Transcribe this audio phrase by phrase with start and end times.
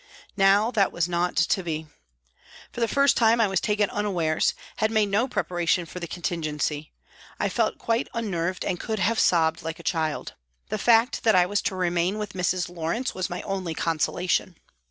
[0.35, 1.85] Now that was not to be.
[2.71, 6.91] For the first time I was taken unawares, had made no preparation for the contingency;
[7.39, 10.33] I felt quite unnerved and could have sobbed like a child.
[10.69, 12.67] The fact that I was to remain with Mrs.
[12.67, 14.55] Lawrence was my only consolation.